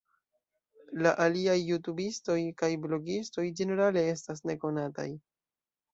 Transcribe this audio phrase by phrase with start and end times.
[1.05, 5.11] La aliaj jutubistoj kaj blogistoj ĝenerale estas nekonataj.